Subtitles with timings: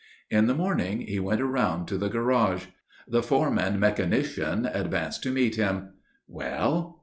[0.31, 2.65] In the morning he went round to the garage.
[3.07, 5.89] The foreman mechanician advanced to meet him.
[6.27, 6.99] "Well?"